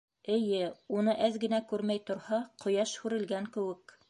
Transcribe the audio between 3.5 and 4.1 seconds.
кеүек.